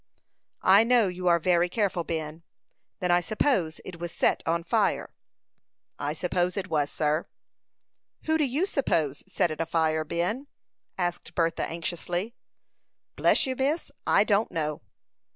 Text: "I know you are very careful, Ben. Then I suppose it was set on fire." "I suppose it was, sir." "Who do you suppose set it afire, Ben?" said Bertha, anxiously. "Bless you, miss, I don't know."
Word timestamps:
"I 0.63 0.83
know 0.83 1.07
you 1.07 1.27
are 1.27 1.37
very 1.37 1.69
careful, 1.69 2.03
Ben. 2.03 2.41
Then 3.01 3.11
I 3.11 3.21
suppose 3.21 3.79
it 3.85 3.99
was 3.99 4.11
set 4.11 4.41
on 4.47 4.63
fire." 4.63 5.11
"I 5.99 6.13
suppose 6.13 6.57
it 6.57 6.69
was, 6.71 6.89
sir." 6.89 7.27
"Who 8.23 8.39
do 8.39 8.43
you 8.45 8.65
suppose 8.65 9.21
set 9.31 9.51
it 9.51 9.61
afire, 9.61 10.03
Ben?" 10.03 10.47
said 10.97 11.21
Bertha, 11.35 11.69
anxiously. 11.69 12.33
"Bless 13.15 13.45
you, 13.45 13.55
miss, 13.55 13.91
I 14.07 14.23
don't 14.23 14.49
know." 14.51 14.81